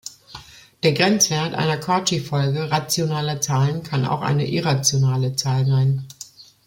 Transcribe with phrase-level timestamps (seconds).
[0.81, 6.07] Der Grenzwert einer Cauchy-Folge rationaler Zahlen kann auch eine irrationale Zahl sein.